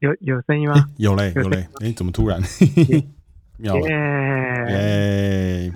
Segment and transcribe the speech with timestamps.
[0.00, 0.90] 有有声音吗？
[0.96, 1.66] 有嘞，有嘞。
[1.80, 2.40] 哎，怎么突然？
[3.56, 3.88] 妙了！
[4.70, 5.72] 耶！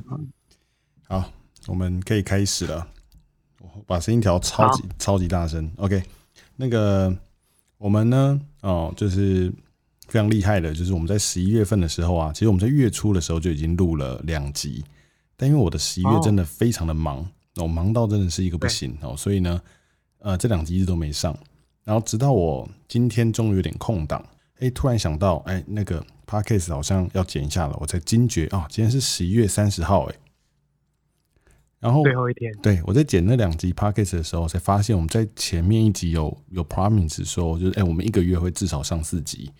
[1.08, 1.28] 好，
[1.66, 2.86] 我们可以开始了。
[3.60, 5.68] 我把声音调超级超级大声。
[5.76, 6.00] OK，
[6.54, 7.12] 那个
[7.78, 8.40] 我们呢？
[8.60, 9.52] 哦，就是
[10.06, 14.84] 非常厉害的，就是我们在十一月份的时候啊，其实我们在月初的时候就已经录了两集。
[15.36, 19.60] 但因为我的十一月真的非常的忙，我忙到真的是一个不行哦，所以呢，
[20.20, 21.36] 呃，这两集一直都没上。
[21.84, 24.24] 然后直到我今天终于有点空档，
[24.60, 30.14] 哎，突然想到，哎，那个 podcast 好像要剪一下了，我才惊觉啊，今天是十一月三十号，哎，
[31.80, 39.50] 然后最后一天，对我在剪那两集 podcast 的时候，才发现我们在前面一集有有 promise 说，就是哎，我们一个月会至少上四集，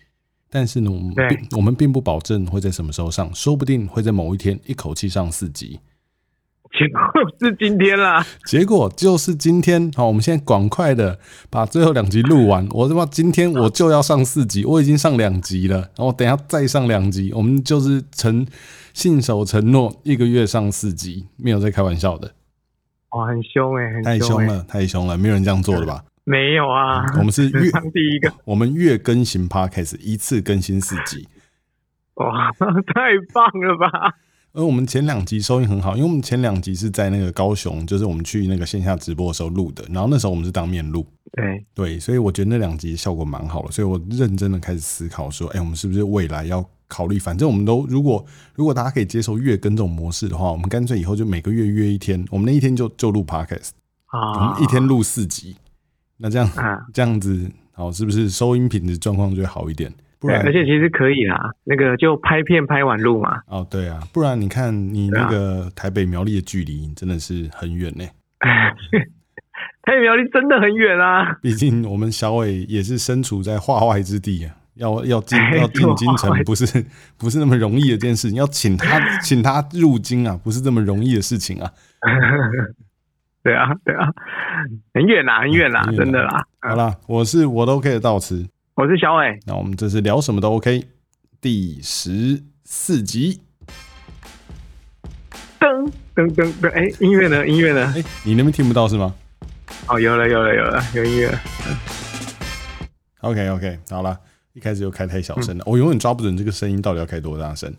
[0.49, 5.79] 但是呢，我们并我们并不保证会在什么时候上，说不定会在某一天一口气上四集。
[6.73, 7.01] 结果
[7.39, 8.25] 是今天啦！
[8.45, 11.19] 结果就是今天，好，我们现在赶快的
[11.51, 12.67] 把最后两集录完。
[12.71, 18.45] 我他妈今天我就要上四集，我已经上两集了，然后等下再上两集，我们就是承
[18.91, 22.33] 信守承诺，一个月上四集，没有在开玩笑的。
[23.11, 26.03] 哇，很凶哎，太凶了，太凶了，没有人这样做的吧？
[26.23, 31.27] 没有啊，我们是月第一个，我们月更新 podcast，一次更新四集。
[32.15, 34.15] 哇， 太棒了吧！
[34.55, 41.65] 而我们前两集收音很好，因为我们前两集是在那个高雄，就是我们去那个线下直播的时候录的，然后那时候我们是当面录，对。
[41.73, 53.71] 对，所以我觉得那两集效果蛮好的，所以我认真的开始思考说，哎，我们是不是未来要考虑，反正我们都如果如果大家可以接受月更这种模式的话，我们干脆以后就每个月约一天，我们那一天就就录 podcast，
[54.05, 55.55] 啊，我们一天录四集，
[56.17, 56.47] 那这样
[56.93, 59.91] 这样子，好，是不是收音品质状况就会好一点？
[60.27, 63.41] 对，而且其实可以啦，那个就拍片拍完录嘛。
[63.47, 68.05] 哦，对啊，不然你看你那个台北苗栗的距离真的是很远呢。
[69.83, 76.85] 台北苗栗真的很远啊，毕竟我们小伟也是身处在化外之地啊，要要进要进京城 不是
[77.17, 81.69] 不是那么容易的一件事情，要请他请他入京啊，不是这么容易的事情啊。
[83.43, 84.07] 对啊，对啊，
[84.93, 86.45] 很远啦，很远啦，真的啦。
[86.61, 88.47] 好啦，我是我都可以到此。
[88.75, 90.83] 我是小伟，那我们这次聊什么都 OK。
[91.39, 93.39] 第十四集，
[95.59, 97.47] 噔噔噔噔，哎，音乐呢？
[97.47, 97.93] 音乐呢？
[97.95, 99.13] 哎，你那边听不到是吗？
[99.87, 101.39] 哦，有了，有了，有了，有音乐。
[103.21, 104.19] OK OK，好了，
[104.53, 107.71] 一开始又开太小声了，我永远抓不准这个声音到底要开多大声。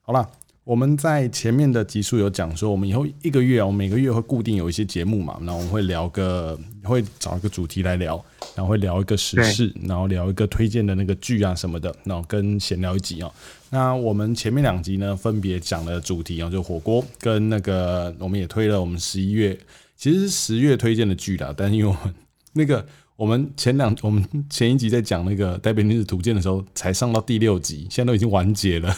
[0.00, 0.26] 好了。
[0.70, 13.32] 我们在前面的集数有讲说，我们以后一个月，我们每个月会固定有一些节目嘛，然后我们会聊个，会找一个主题来聊，然后会聊一个时事，然后聊一个推荐的那个剧啊什么的，然后跟闲聊一集哦。
[13.70, 19.58] 那我们前面两集呢，分别讲了主题啊，就火锅跟那个，我们也推了我们十一月，
[19.96, 22.14] 其实是十月推荐的剧啦，但是因为我们
[22.52, 28.96] 那个我们前两，我们前一集在讲那个《台北女子图鉴》的时候，才上到第六集，现在都已经完结了。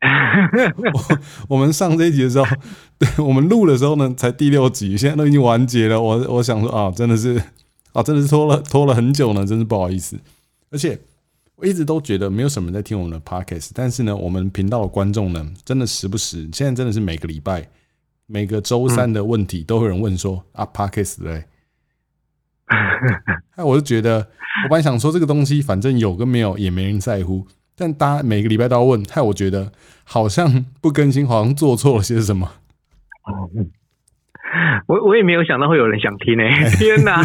[0.92, 2.46] 我我们上这一集的时候，
[2.98, 6.00] 对我们录的时候呢，才第六集，现在都已经完结了。
[6.00, 7.42] 我我想说啊，真的是
[7.92, 10.16] 啊，真的是拖了拖了很久呢，真是不好意思。
[10.70, 10.98] 而且
[11.56, 17.68] 我一直都觉得没有什么人在听我们的 podcast，但是呢，我们频道的观众呢，真的时不时，现在真的是每个礼拜、
[18.26, 21.46] 每个周三的问题，都有人问说啊，podcast 嘞。
[23.56, 27.46] 那 我就觉得，我本来想说这个东西，反正有跟没有也没人在乎。
[27.78, 29.72] 但大家每个礼拜都要问，害我觉得
[30.02, 32.50] 好像不更新，好像做错了些什么。
[34.86, 36.70] 我我也没有想到会有人想听诶！
[36.76, 37.22] 天哪！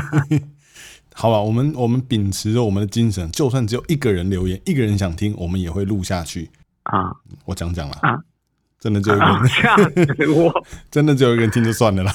[1.16, 6.50] 好吧，我们我们秉持着我们的精神，就算只有一个人留言，一个人想听，我们也会录下去
[6.84, 7.12] 啊！
[7.46, 8.20] 我讲讲了啊，
[8.80, 10.66] 真的只有一个人，吓死我！
[10.92, 12.12] 真的只有一个人听就算了啦。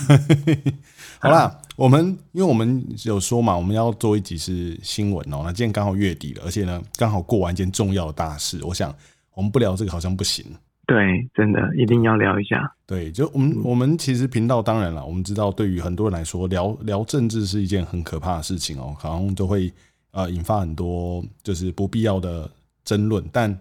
[1.21, 1.61] 好啦。
[1.77, 5.43] 我们因为我们有说嘛，我们要做一集是新闻哦。
[5.45, 8.59] 那今天刚好月底了，而且呢，刚好过完一件重要的大事。
[8.65, 8.93] 我想
[9.33, 10.45] 我们不聊这个好像不行。
[10.87, 10.97] 对，
[11.33, 12.69] 真的一定要聊一下。
[12.85, 19.73] 对，就我们我们其实频道当然了，我们知道对于很多人来说，聊聊政治是一件很可怕的事情哦，好像都会
[20.11, 22.51] 呃引发很多就是不必要的
[22.85, 23.25] 争论。
[23.31, 23.57] 但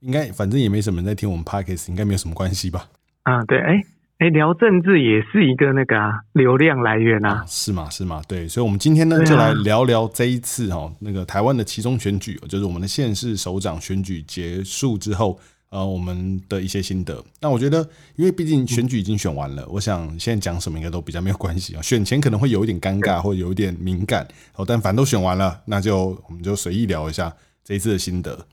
[0.00, 2.88] 应该反正也没什么人在听我们 podcast，应该没有什么关系吧？
[3.24, 3.84] 啊，对，哎。
[4.18, 7.88] 哎，聊政治也是一个那个啊，流量来源啊，是吗？
[7.88, 8.20] 是吗？
[8.26, 15.38] 对，所以，我们今天呢，就来聊聊这一次哈，那个台湾的其中选举，就是我们的县市首长选举结束之后，
[15.70, 17.24] 呃，我们的一些心得。
[17.40, 21.80] 那我觉得，因为毕竟选举已经选完了，我想现在讲什么应该都比较没有关系啊。
[21.80, 24.26] 选前可能会有一点尴尬，或者有一点敏感，
[24.56, 27.32] 哦，但反正都选完了，那就我们就随意聊一下
[27.62, 28.48] 这一次的心得。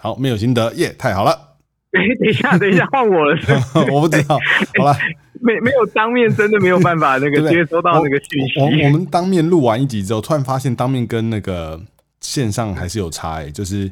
[0.00, 1.53] 好，没有心得耶，太好了。
[1.98, 3.38] 哎，等一下，等一下，换我了。
[3.92, 4.36] 我不知道。
[4.78, 4.96] 好了，
[5.40, 8.60] 没没有当面，真的没有办法那个 接收到那个讯息。
[8.60, 11.80] 我我们当面录完一集之后，突然发现当面跟那个
[12.20, 13.50] 线上还是有差诶。
[13.50, 13.90] 就是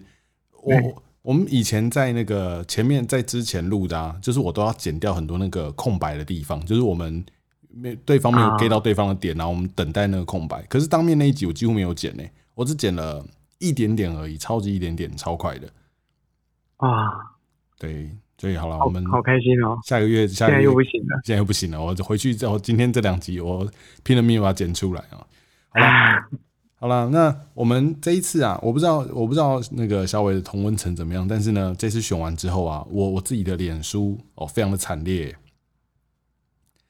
[0.63, 7.25] 我我们以前在那个前面在之前录的啊，就是我都要剪掉很多那个空白的地方，就是我们
[7.73, 10.61] 没对方没有 get 到对方的点，然后我们等待那个空白。
[10.69, 13.25] 可是当面那一集我几乎没有剪呢，我只剪了
[13.59, 15.69] 一点点而已，超级一点点，超快的。
[16.79, 17.32] 啊，
[17.89, 18.11] 对。
[18.39, 19.79] 所以好了，我们好开心哦！
[19.85, 21.81] 下个月，下个月又不行了，现在又不行了。
[21.81, 23.71] 我回去之后，今天这两集我
[24.03, 25.25] 拼了命把它剪出来啊！
[25.69, 26.27] 好了，
[26.75, 35.37] 好了，那我们这一次啊，我不知道，我不知道那个小伟的同温层怎么样，但是呢，这次选完之后啊，我我自己的脸书哦，非常的惨烈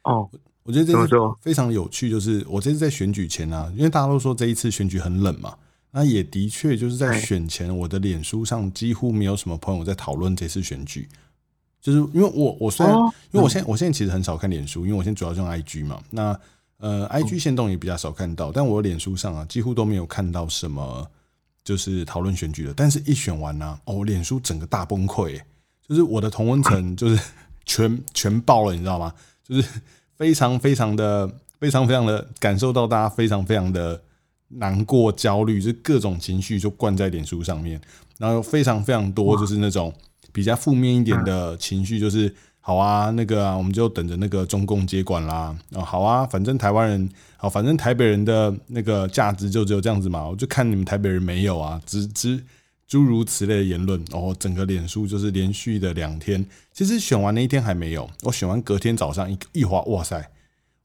[0.04, 0.30] 哦。
[0.62, 5.54] 我觉得这次非常有趣，就是我这次在选举前啊，因为大家都说这一次选举很冷嘛，
[5.92, 11.08] 那也的确就是在选前，我的脸书上几乎没有什么朋友在讨论这次选举。
[11.80, 12.96] 就是因为我我虽然
[13.32, 16.02] 因为我现在我现在其实很少看脸书，因为我现在主要用 IG 嘛。
[16.10, 16.38] 那
[16.78, 21.06] 呃，IG 线动也比较少看到，但我脸书上啊，几乎都没有看到什么
[21.64, 22.72] 就是讨论选举的。
[22.74, 25.40] 但是一选完呢，哦，脸书整个大崩溃，
[25.86, 27.22] 就是我的同温层 就是
[27.64, 29.12] 全全爆了，你知道吗？
[29.44, 29.68] 就是
[30.16, 31.28] 非常非常的
[31.58, 34.00] 非常非常的感受到大家非常非常的
[34.56, 37.80] 难过、焦虑，就各种情绪就灌在脸书上面，
[38.18, 39.92] 然后非常非常多就是那种。
[40.34, 45.54] 比较负面一点的情绪就是好啊，那个啊，我们就等着那个中共接管啦。
[45.74, 47.06] 啊，好啊，反正台湾人
[47.36, 50.26] 好，反正台北人的那个价值就只有这样子嘛。
[50.26, 52.42] 我就看你们台北人没有啊，只只
[52.88, 54.02] 诸如此类的言论。
[54.10, 60.30] 然哦，整个脸书就是连续的两天，其实选完那一天还没有，我选完隔天早上一一划，哇塞，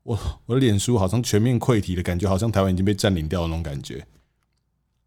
[0.07, 4.05] 我我的脸书好像全面溃体的感觉，好像台湾已经被占领掉的那种感觉。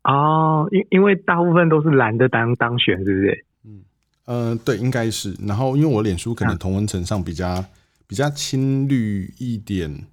[0.05, 3.45] 哦，因因为大部分都是蓝的当当选，是不是？
[3.65, 3.81] 嗯。
[4.27, 5.35] 呃，对，应该是。
[5.41, 7.65] 然后，因为我脸书可能同文层上比较
[8.07, 10.07] 比较青绿一点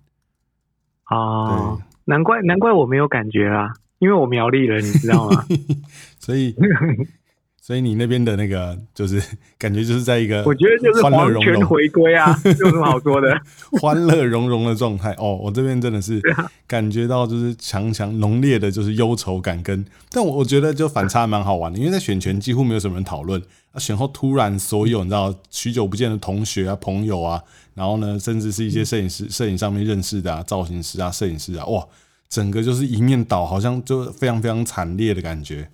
[1.10, 5.44] 哦，难怪难怪我没有感觉啦，因为我苗栗人，你知道吗？
[6.18, 6.56] 所以。
[7.68, 9.22] 所以你那边的那个就是
[9.60, 11.12] 感觉就是在一个，我觉得就是黄
[11.42, 13.38] 泉回归啊， 有什么好说的？
[13.82, 15.14] 欢乐融融的状态。
[15.18, 16.22] 哦，我这边真的是
[16.66, 23.42] 感觉到就是强强浓烈的，就是忧愁感跟，但我我觉得就反差蛮好玩的，因为在选前几乎没有什么人讨论，
[23.74, 27.44] 啊，选后突然所有你知道许久不见的同学啊、朋友啊，
[27.74, 31.86] 然后呢，甚至是一些摄影师、摄影上面认识的啊、造型师啊、摄影师啊，哇，
[32.30, 35.70] 整个就是一面倒，好像就非常非常惨烈的感觉。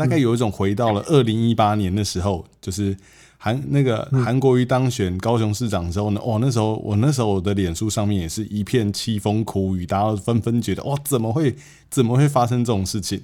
[0.00, 2.96] 大概有一种回到了二零一八年的时候，就是
[3.36, 11.54] 韩那个韩国瑜当选高雄市长之后呢，哇，那时候我那时候我的脸书上面也是一片凄风苦雨，大家纷纷觉得哇，怎么会
[11.88, 13.22] 怎么会发生这种事情？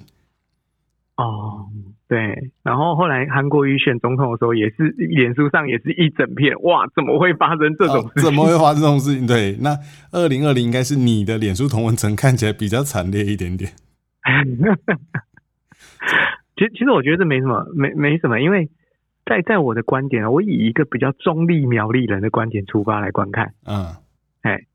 [1.17, 1.65] 哦，
[2.07, 8.21] 对，然后后来韩国瑜选总统的时候，也是脸书上也是一整片，哇，怎么会发生这种事？
[8.21, 9.25] 怎么会发生这种事情？
[9.25, 9.75] 对，那
[10.11, 13.71] 二零二零应该是你的脸书同文层看起来比较惨烈一点点。
[16.57, 18.69] 其实，其实我觉得这没什么，没没什么，因为
[19.25, 23.95] 在在我的观点啊，我以一个比较中立苗栗人的观点出发来观看，嗯，
[24.41, 24.65] 哎，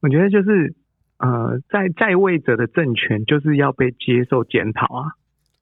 [0.00, 0.74] 我觉得就是
[1.18, 5.12] 呃，在在位者的政权就是要被接受检讨啊，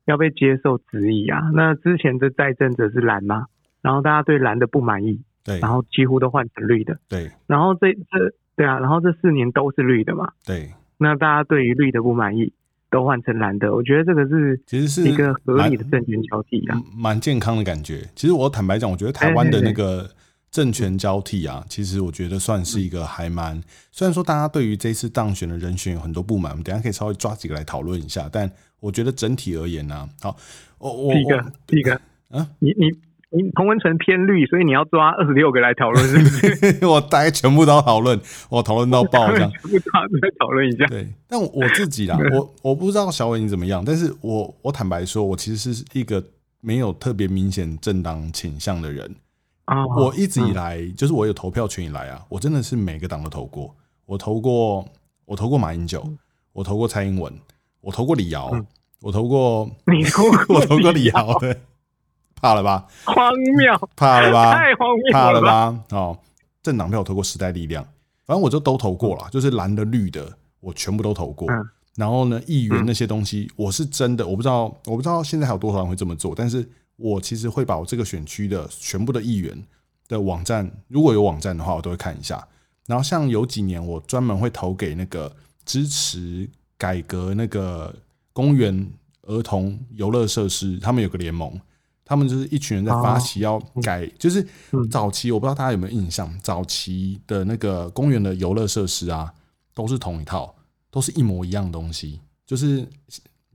[0.04, 1.50] 要被接受质疑啊。
[1.54, 3.46] 那之前的在政者是蓝嘛，
[3.82, 12.52] 然后大家对蓝的不满意，对，然后几乎都换成绿的，对，然后这这对啊，然后这四年都是绿的嘛，对，那大家对于绿的不满意。
[12.92, 18.06] 都换成蓝的，我觉得这个是其实是一个合理的政权交替啊，蛮健康的感觉。
[18.14, 20.08] 其实我坦白讲，我觉得台湾的那个
[20.50, 23.58] 政权交替啊，其实我觉得算是一个还蛮。
[23.90, 28.28] 虽然说大家对于这次当选的人选有很多不满，我们等下可以稍微抓几个来讨论一下。
[28.30, 30.36] 但我觉得整体而言呢，好，
[30.78, 32.90] 我我第一个第一个啊， 你你。
[33.34, 36.84] 你同温层偏绿，所以你要抓二十六个来讨论，是不是？
[36.86, 38.20] 我大概全部都讨论，
[38.50, 40.86] 我讨论到爆这样， 全部抓来讨论一下。
[40.86, 46.22] 对，但我自己啦， 我我不知道小伟你怎么样，但是我我坦白说，我其实是一个
[46.60, 49.14] 没有特别明显政党倾向的人
[49.64, 49.86] 啊。
[49.86, 53.74] 我一直以来，就是我有投票权以来啊，我真的是每个党都投过。
[54.04, 54.86] 我投过，
[55.24, 56.06] 我投过马英九，
[56.52, 57.32] 我投过蔡英文，
[57.80, 58.50] 我投过李瑶，
[59.00, 61.56] 我投过你投，我投过李瑶，对。
[62.42, 62.88] 怕了吧？
[63.04, 63.88] 荒谬！
[63.94, 64.52] 怕了吧？
[64.58, 65.12] 太荒谬！
[65.12, 65.78] 怕了吧？
[65.90, 66.18] 哦，
[66.60, 67.84] 政党票我投过时代力量，
[68.26, 71.48] 反正我就都投过了，就是蓝的、绿的，我全部都投过。
[71.94, 76.34] 然后呢，议员那些东西，我是真的，我不知道，我不知道现在还有多少人会这么做。
[76.34, 79.56] 但是我其实会把我这个选区的全部的议员
[80.08, 82.44] 的网站，如果有网站的话，我都会看一下。
[82.88, 85.32] 然后像有几年，我专门会投给那个
[85.64, 87.94] 支持改革那个
[88.32, 88.90] 公园
[89.28, 91.56] 儿童游乐设施，他们有个联盟。
[92.12, 94.46] 他们就是一群人在发起要改，就是
[94.90, 99.32] 早期我不知道大家有没有印象，早期的那个公园的游乐设施啊，
[99.74, 100.54] 都是同一套，
[100.90, 102.80] 都是一模一样的东西，就是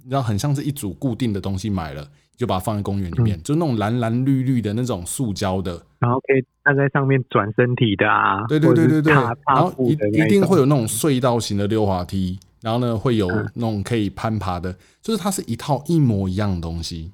[0.04, 2.08] 你知道很像是一组固定的东西买了。
[2.38, 14.72] 就把它放在公园里面，就那种蓝蓝绿绿的那种塑胶的，然后可以站在上面转身体的啊，对对对对对，然后一一定会有那种隧道型的溜滑梯，然后呢会有那种可以攀爬的，
[15.02, 17.12] 就是它是一套一模一样的东西。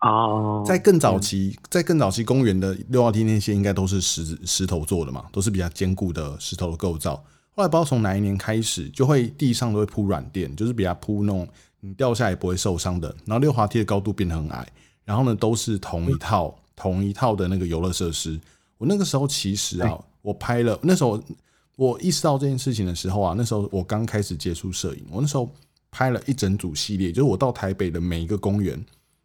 [0.00, 7.16] 哦，在更早期，在更早期公园的溜滑梯那些应该都是石石头做的嘛，都是比较坚固的石头的构造。
[7.54, 11.46] 后来不知道从哪一年开始，就会地上都会铺软垫，就是比较铺那种。
[11.82, 13.08] 你掉下也不会受伤的。
[13.24, 14.68] 然后溜滑梯的高度变得很矮，
[15.02, 18.38] 然后呢都是同一套同一套的那个游乐设施。
[18.76, 21.18] 我那个时候其实啊，我拍了那时候
[21.76, 25.50] 我意识到这件事情的时候啊，那时候我刚开始接触摄影，我那时候
[25.90, 28.78] 拍了一整组系列，就是我到台北的每一个公园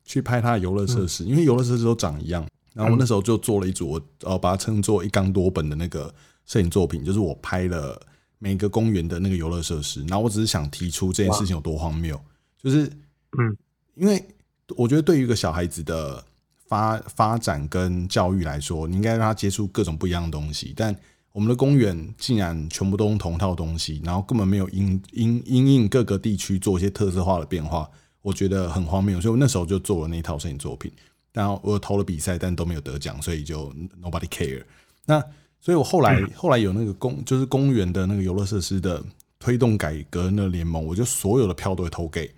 [0.05, 2.47] 去拍它的游乐设施，因为游乐设施都长一样。
[2.73, 6.13] 然后我那时候就做了一组，我呃把它称作一缸多本的那个
[6.45, 7.99] 摄影作品，就是我拍了
[8.37, 10.01] 每个公园的那个游乐设施。
[10.07, 12.19] 然后我只是想提出这件事情有多荒谬。
[12.61, 12.85] 就是，
[13.37, 13.57] 嗯，
[13.95, 14.23] 因为
[14.75, 16.23] 我觉得对于一个小孩子的
[16.67, 20.73] 发发展跟教育来说，你应该让他接触各种不一样的东西。
[20.75, 20.93] 但
[21.31, 27.89] 我们的公园竟然全部都用同套东西，然后根本没有因因因应各个地区做一些特色化的变化，
[28.25, 29.21] 我觉得很荒谬。
[29.21, 30.91] 所以我那时候就做了那套摄影作品，
[31.31, 34.63] 然后我投了比赛，但都没有得奖，所以就 nobody care。
[35.05, 35.23] 那
[35.61, 39.03] 所以我后来后来有那个公就是公园的那个游乐设施的
[39.37, 42.33] 推动改革那联盟，我就所有的票都会投给。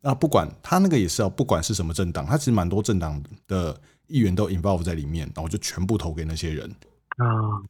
[0.00, 6.70] 那不管他那个也是哦，不管是什么政党，他其实蛮多政党的议员都 involve 在里面，然后我就全部投给那些人
[7.18, 7.26] 啊。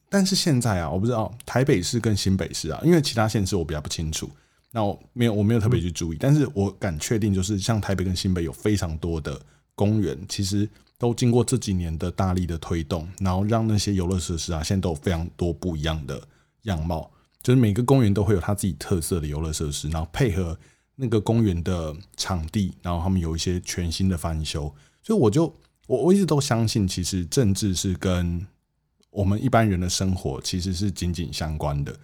[0.09, 4.29] 但是现在啊，我不知道台北市跟新北市啊，因为其他县市我比较不清楚，
[4.71, 9.39] 那我没有我没有特别去注意，但是我敢确定，就是像台北跟新北有非常多的
[9.75, 16.21] 公园，其实都经过这几年的大力的推动，然后让那些游乐设施啊，现在都有非常多不一样的
[16.63, 20.57] 样貌，就是每个公园都会有它自己特色的游乐设施，然后配合。
[20.99, 25.43] 那个公园的场地，然后他们有一些全新的翻修，所以我就
[25.85, 28.43] 我我一直都相信，其实政治是跟
[29.11, 31.95] 我们一般人的生活其实是紧紧相关的。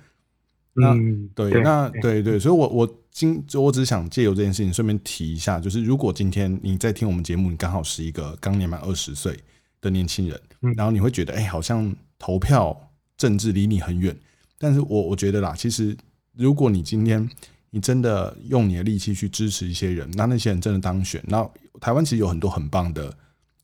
[0.74, 0.94] 那
[1.36, 9.38] 对，那对对，所以我我今我只是想借由这件事情，顺便提一下，就是如果今天你在听我们节目，你刚好是一个刚年满二十岁
[9.82, 10.42] 的年轻人，
[10.76, 14.16] 然后你会觉得，哎，好像投票政治离你很远，
[14.58, 15.96] 但是我我觉得啦，其实
[16.36, 17.30] 如果你今天。
[17.76, 21.20] 你真的用你的力气去支持一些人，那那些人真的当选。
[21.26, 21.44] 那
[21.82, 23.12] 台湾其实有很多很棒的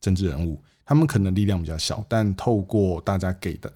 [0.00, 3.72] 政治人物，他们可能力量比较小，但透过大家给的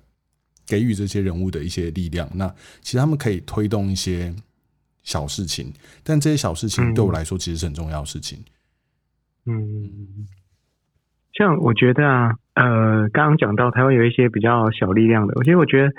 [0.66, 2.48] 给予这些人物的一些力量，那
[2.80, 4.34] 其实他们可以推动一些
[5.02, 5.72] 小事情。
[6.02, 8.38] 但这些小事情对我来说其实是很重要的事情。
[9.46, 10.26] 嗯，
[11.32, 15.92] 像我觉得啊，呃，刚刚讲到台湾有一些比较小力量的，其实我觉得。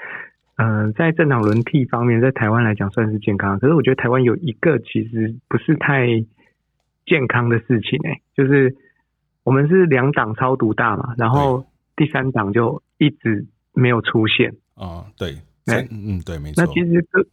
[0.57, 3.59] 呃，在政党轮替方面，在台湾来讲算是健康。
[3.59, 6.07] 可是我觉得台湾有一个其实不是太
[7.05, 8.73] 健康的事情哎，就是
[9.43, 11.65] 我们是两党超独大嘛，然后
[11.97, 13.45] 第三党就一直
[13.75, 14.55] 没有出现。
[14.75, 16.63] 啊，对，嗯嗯对，没错。
[16.63, 17.25] 那其实各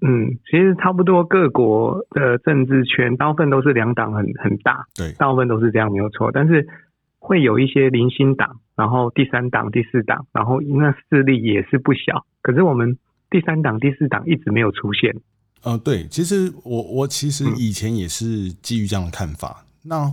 [0.00, 6.30] 嗯，其实差不多各国的政治圈大部分都是两党很很大，对，大部分都是这样没有错。
[6.32, 6.68] 但是
[7.18, 12.24] 会有一些零星党，然后第三党、第四党，然后那势力也是不小。
[12.42, 12.96] 可是我们
[13.30, 15.14] 第三党、第四党一直没有出现。
[15.64, 19.64] 呃，对，其实我我其实以前也是基于这样的看法。
[19.84, 20.12] 那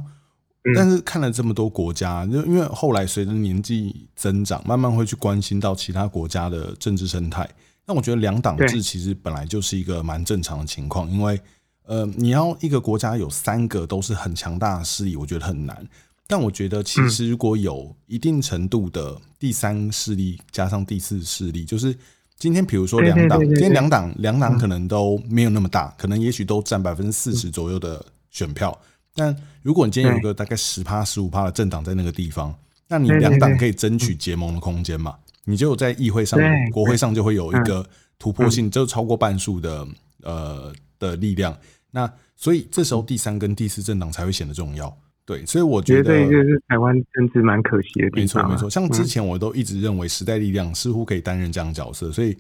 [0.76, 7.50] 但是看了这么多国家，就因为后来随着年纪增长，慢慢会去关心到其他国家的政治生态。
[7.86, 11.40] 那我觉得两党制其实本来就是一个蛮正常的情况，因为
[11.86, 15.88] 呃，你要一个国家有三个都是很强大的势力，我觉得很难。
[16.28, 21.98] 但我觉得其实如果有一定程度的第三势力加上第四势力，就是
[22.38, 28.78] 今天，比如说两党，今天两党两党可能都没有那么大，可能也许都占百分之四十左右的选票。
[29.20, 32.56] 但如果你今天有一个大概十趴、十五趴的政党在那个地方，
[32.88, 35.16] 那你两党可以争取结盟的空间嘛？
[35.44, 36.40] 你就在议会上、
[36.72, 37.86] 国会上就会有一个
[38.18, 39.88] 突破性，就超过半数的
[40.24, 41.58] 呃的力量。
[41.92, 44.96] 那所以这时候第三跟第四政党才会显得重要。
[45.26, 48.68] 对，所以我觉得就是台湾政治蛮可惜的没错，没错。
[48.70, 52.36] 像之前我都一直认为时代力量似乎可以担任这样角色，所以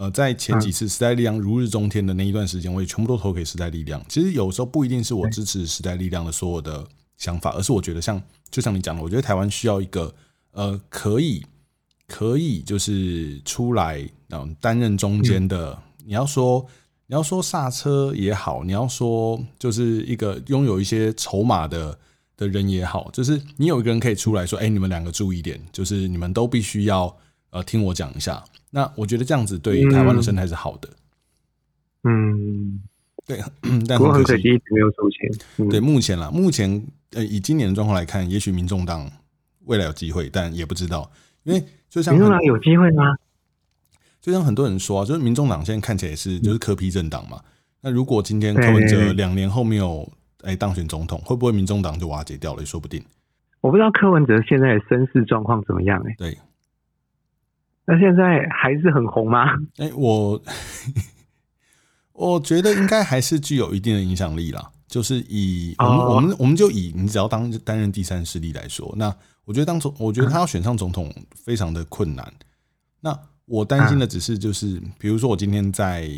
[0.00, 4.02] 呃，在前几次时代力量如日中天的那一段时间，我也全部都投给时代力量。
[4.08, 6.82] 其实有时候不一定是我支持时代力量的所有的
[7.18, 10.10] 想法，而是我觉得像就像你讲的，我觉得台湾需要一个
[10.52, 11.44] 呃，可以
[12.08, 15.78] 可以就是出来嗯担任中间的。
[16.06, 16.64] 你要说
[17.06, 21.98] 你要说刹车也好，你要说就是一个拥有一些筹码的。
[22.38, 27.14] 的人也好，就是你有一个人可以出来说，哎，你们两个注意点，就是你们都必须要
[27.50, 28.42] 呃听我讲一下。
[28.70, 30.88] 那我觉得这样子对台湾的生态是好的。
[32.04, 32.80] 嗯，
[33.26, 33.40] 对，
[33.86, 35.68] 但很可惜一直没有出现。
[35.68, 39.10] 对，目前啦，目前呃以今年的状况来看，也许民众党
[39.66, 41.10] 未来有机会，但也不知道，
[41.42, 43.04] 因为就像民众党有机会吗？
[44.20, 47.40] 就像很多人说啊，就是民众党现在看起来是就是科批政党嘛。
[47.80, 50.10] 那如果今天柯文哲两年后没有
[50.42, 52.60] 哎当选总统，会不会民众党就瓦解掉了？
[52.60, 53.02] 也说不定。
[53.60, 56.14] 我不知道柯文哲现在的身世状况怎么样哎。
[56.16, 56.38] 对。
[57.90, 59.46] 那现在还是很红吗？
[59.78, 60.40] 哎，我
[62.12, 64.70] 我觉得应该还是具有一定的影响力啦。
[64.86, 69.12] 就是以我们我们我们就以你只要当担任第三势力来说，那
[69.44, 72.32] 我觉得当总我觉得他要选上总统非常的困难。
[73.00, 73.16] 那
[73.46, 76.10] 我担心的只是就是，比如说我今天在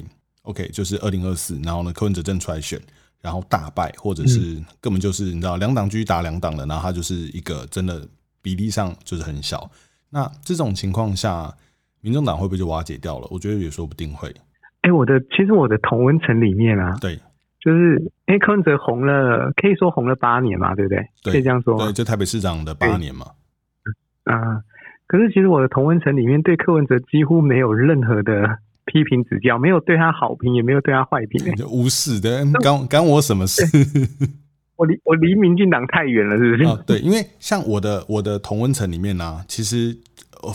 [0.43, 2.81] OK，就是二零二四，然后呢柯文哲正出来选，
[3.21, 8.07] 然后大败，或者是根本就是你知道两党继续打两党的，然后他就是一个真的
[8.41, 9.71] 比例上就是很小。
[10.13, 11.53] 那这种情况下，
[12.01, 13.27] 民众党会不会就瓦解掉了？
[13.31, 14.33] 我觉得也说不定会。
[14.83, 17.19] 哎，我的其实我的同温层里面啊，对，
[17.61, 21.05] 就是哎柯文哲红了，可以说红了八年嘛，对不对？
[21.25, 21.79] 可以这样说。
[21.79, 23.27] 对，就台北市长的八年嘛。
[24.25, 24.63] 啊。
[25.07, 33.63] 可是，其实我的同温层里面对柯文哲几乎没有任何的批评指教，没有对他好评，也没有对他坏评， 就无视的，干干我什么事？
[34.77, 36.65] 我离我离民进党太远了，是不是？
[36.65, 39.97] 啊，对，因为像我的我的同温层里面呢，其实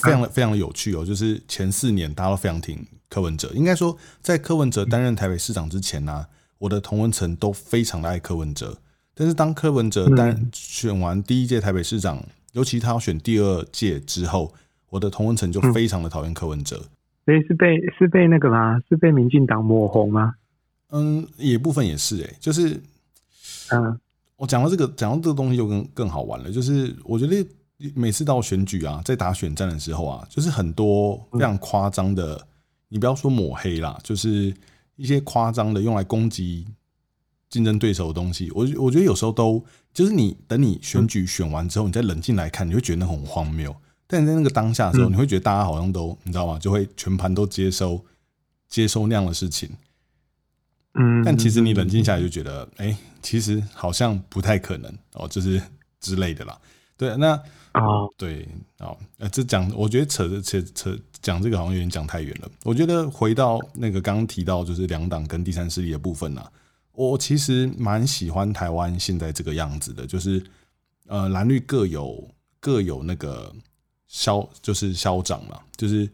[0.04, 6.26] 非常的非常的有趣哦，就是前四年大家都非常挺柯文哲，应该说在柯文哲担任台北市长之前呢，
[6.58, 8.78] 我的同温层都非常的爱柯文哲，
[9.14, 12.24] 但是当柯文哲担选完第一届台北市长。
[12.54, 14.52] 尤其他要选第二届之后，
[14.90, 16.82] 我的同文层就非常的讨厌柯文哲。
[17.24, 18.82] 所以是被是被那个吗？
[18.90, 20.34] 是被民进党抹红吗？
[20.90, 22.82] 嗯，也部分也是哎，就是
[23.70, 24.00] 嗯，
[24.38, 26.50] 我讲到这个讲到这个东西就更更好玩了。
[26.50, 27.46] 就是我觉得
[27.94, 32.48] 每次到选举啊，在打选战的时候啊，就是很多非常夸张的，
[32.88, 34.54] 你不要说抹黑啦，就是
[34.96, 36.66] 一些夸张的用来攻击。
[37.50, 43.74] 竞争对手的东西，我我觉得有时候都就是你等你选举选完之后，你再冷静来看，你会觉得那很荒谬。
[44.06, 46.60] 但在那个当下的时候，你会觉得大家好像都你知道吗？
[46.60, 48.04] 就会全盘都接收
[48.68, 49.70] 接收那样的事情。
[50.96, 55.62] 嗯，但其实你冷静下来就觉得，哎，其实好像不太可能哦，就是
[56.00, 56.58] 之类的啦。
[56.96, 57.34] 对，那
[57.74, 57.82] 啊，
[58.16, 58.48] 对
[58.80, 62.50] 哦，呃，这讲我觉得扯扯扯讲这个好像有点讲太远了。
[62.64, 66.42] 我觉得回到那个刚刚提到就是两党跟第三势力的部分呢。
[66.94, 70.42] 我其实蛮喜欢台湾现在这个样子的，就是
[71.08, 72.26] 呃蓝绿各有
[72.62, 73.54] 各有那个
[74.08, 76.10] 消，就是消长嘛，就是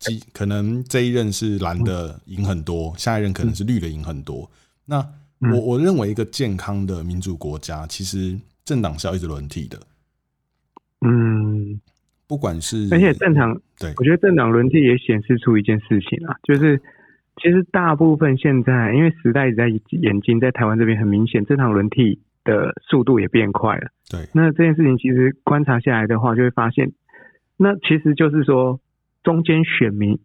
[0.00, 4.50] 几可能这一任是蓝的赢很多，下一任可能是绿的赢很多。
[4.84, 5.02] 那
[5.50, 9.78] 我我认为一个健康的民主国家，其实政党是要一直轮替的。
[11.00, 11.80] 嗯，
[12.28, 16.80] 不管是而且正常，对我觉得政党轮替也显示出一件事情啊，就是。
[17.42, 23.88] 其实大部分现在，因为时代在演进，在台湾这边很明显，政党轮替的速度也变快了。
[24.10, 26.92] 对，那这件事情其实观察下来的话，就会发现，
[27.56, 28.78] 那其实就是说，
[29.24, 30.18] 中间选民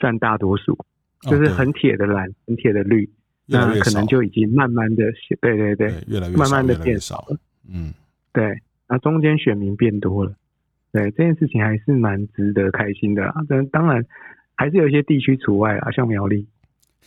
[0.00, 0.76] 占大多数，
[1.22, 3.08] 就是很铁的蓝，很铁的绿，
[3.48, 5.02] 那可能就已经慢慢的，
[5.40, 7.36] 对对对，越来越慢慢的变少了。
[7.68, 7.92] 嗯，
[8.32, 10.32] 对，那中间选民变多了，
[10.92, 13.34] 对这件事情还是蛮值得开心的啊。
[13.48, 14.04] 但当然。
[14.60, 16.44] 还是有一些地区除外啊，像苗栗。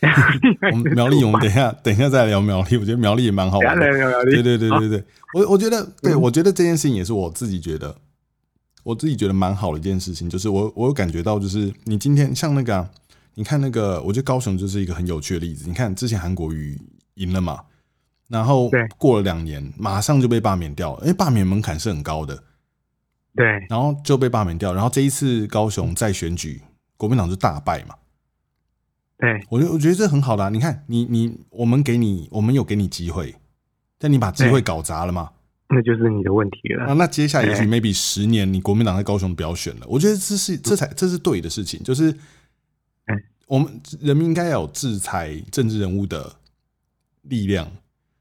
[0.72, 2.78] 我们 苗栗，我们等一下，等一下再聊苗栗。
[2.78, 3.82] 我觉得苗栗也蛮好玩的。
[4.24, 7.94] 对对对对对，我我觉得，对我觉得这件事情也是我自己觉得，
[8.84, 10.30] 我自己觉得蛮好的一件事情。
[10.30, 12.88] 就是我我有感觉到，就是你今天像那个，
[13.34, 15.68] 你看那个，我觉得高雄就是一个很有趣的例子。
[15.68, 16.80] 你看之前韩国瑜
[17.14, 17.60] 赢了嘛，
[18.28, 22.42] 然后过了两年，马上就被罢免掉了，因为罢免门槛是很高的。
[23.34, 24.74] 对，然后就被罢免掉。
[24.74, 26.60] 然后这一次高雄再选举。
[26.98, 27.96] 国民党就大败嘛？
[29.18, 30.48] 对，我觉我觉得这很好的。
[30.50, 33.34] 你看，你你我们给你，我们有给你机会，
[33.98, 35.30] 但你把机会搞砸了嘛？
[35.68, 36.84] 那就是你的问题了。
[36.84, 39.86] 啊，那接下来也许 maybe 十年，你国民党在高雄不要选了。
[39.88, 42.16] 我觉得这是这才这是对的事情，就是，
[43.52, 46.34] 我们人民应该要有制裁政治人物的
[47.22, 47.70] 力量，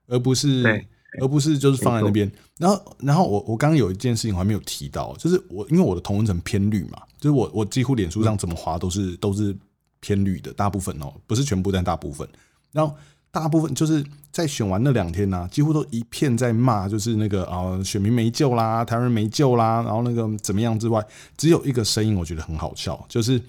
[0.08, 0.86] 而不是。
[1.20, 9.54] 而不是就是放在那边，然后，然后我我刚刚有一件事情我还没有提到，就是我因为我的同文层偏绿嘛，就是我我几乎脸书上怎么滑都是都是
[10.00, 12.26] 偏绿的，大部分哦，不是全部，但大部分。
[12.72, 12.96] 然后
[13.30, 23.41] 大部分就是在选完那两天呢，几乎都一片在骂，就是那个啊，选民没救啦，台湾人没救啦，然后那个怎么样之外，只有一个声音我觉得很好笑，就是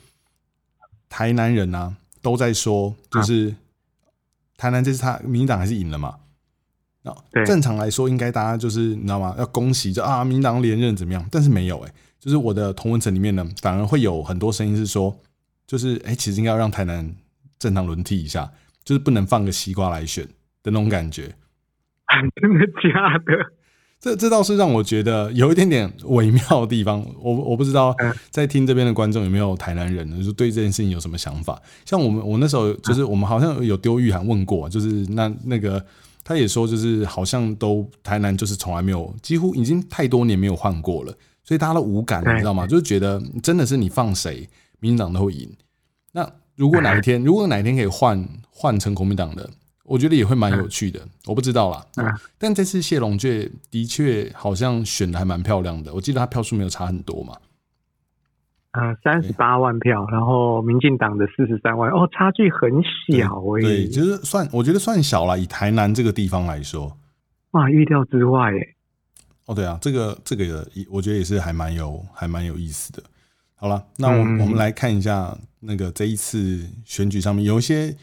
[1.13, 3.55] 台南人呢都在说，就是
[4.57, 6.17] 台南这次他民进党还是赢了嘛。
[7.03, 9.35] 那正常来说，应该大家就是你知道吗？
[9.37, 11.29] 要恭喜就啊，民党连任怎么样？
[11.31, 15.15] 但是没有哎，就是我的同文层里面呢，反而会有很多声音是说，
[15.67, 17.15] 就是哎，其实应该要让台南
[17.59, 18.51] 正常轮替一下，
[18.83, 20.25] 就是不能放个西瓜来选
[20.63, 21.35] 的那种感觉。
[22.41, 23.53] 真的假的？
[24.03, 27.07] 这这倒是让我觉得有一点点微妙的地方。
[27.21, 27.95] 我我不知道
[28.31, 30.21] 在听这边的观众有没有台南人呢？
[30.21, 31.63] 就对这件事情有什么想法？
[31.85, 35.83] 像我们我那时候就是我们好像有丢玉函问过，就是那那个
[36.25, 42.67] 他也说，就是好像都台南就是从来没有，几乎已经太多年没有换过了，所以大家都无感，你知道吗？
[42.67, 44.49] 就是觉得真的是你放谁，
[44.81, 45.49] 民进党都会赢。
[46.11, 49.49] 那如果哪一 天，如果哪一天可以换换成国民党的？
[49.85, 51.85] 我觉得也会蛮有趣的，我不知道啦。
[51.97, 52.07] 嗯
[52.39, 57.37] 但这次谢龙介的确好像选的还蛮漂亮的，我记得他票数没有差很多嘛。
[58.71, 62.71] 啊，三十八万票，然后民进党的四十三万，哦，差距很
[63.07, 63.63] 小诶。
[63.63, 66.97] 对，就是算，我觉得算小了，以台南这个地方来说。
[67.51, 68.77] 哇，预料之外诶。
[69.47, 73.03] 哦，对啊，这个这个，我觉得也是还蛮有还蛮有意思的。
[73.57, 77.95] 好了，那我我们来看一下那个这一次选举上面有一些。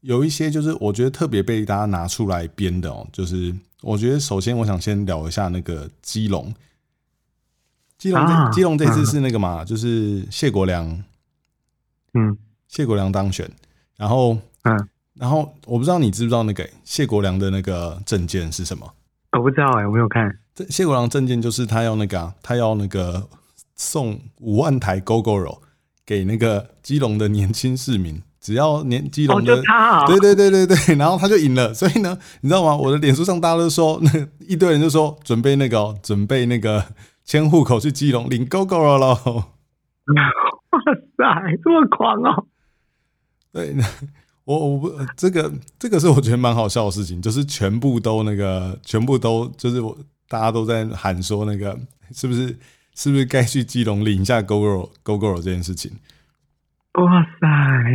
[0.00, 6.54] 有一些就是我觉得特别被大家拿出来编的哦，就是我觉得首先我想先聊一下那个基隆，
[7.98, 10.86] 基隆这基隆这次是那个嘛，就是谢国良，
[12.14, 12.36] 嗯，
[12.68, 13.50] 谢国良当选，
[13.96, 18.94] 然后嗯，然后我不知道你知不知道那个谢国良的那个证件是什么？
[19.32, 20.38] 我不知道哎，我没有看。
[20.54, 23.28] 这谢国良证件就是他要那个他要那个
[23.74, 25.58] 送五万台 GoGo
[26.06, 28.22] 给那个基隆的年轻市民。
[28.40, 29.60] 只要年基隆的，
[30.06, 31.74] 对对对对对， 然后他就赢了。
[31.74, 32.76] 所以呢，你知道吗？
[32.76, 34.10] 我的脸书上大家都说，那
[34.46, 36.84] 一堆人就说准备那个，准备那个
[37.24, 39.08] 迁户口去基隆领 GoGo 了。
[39.08, 40.82] 哇
[41.16, 42.44] 塞，这么狂哦！
[43.52, 43.74] 对，
[44.44, 49.96] 我我不这个这个是我觉得蛮好笑的事情，就是全部都那个，全部都就是我
[50.28, 51.78] 大家都在喊说那个
[52.14, 52.56] 是不是
[52.94, 55.92] 是不是该去基隆领一下 GoGo GoGo 这件事情。
[57.04, 57.46] 哇塞，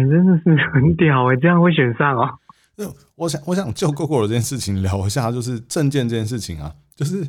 [0.09, 1.35] 真的是很屌哎！
[1.35, 2.29] 这样会选上哦。
[2.75, 2.85] 那
[3.15, 7.27] 我想，我想就 GoGo 这件事情聊一下，就是证件这件事情啊，就是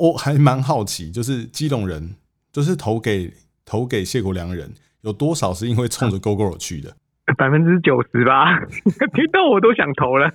[0.00, 2.16] 我我还蛮好奇，就是基隆人，
[2.52, 3.32] 就是投给
[3.64, 4.72] 投给谢国良人，
[5.02, 6.96] 有多少是因为冲着 GoGo 去的？
[7.36, 8.58] 百分之九十吧，
[9.14, 10.30] 听到我都想投了。